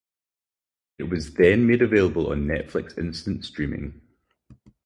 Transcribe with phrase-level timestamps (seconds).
[0.97, 4.01] It was then made available on Netflix Instant Streaming.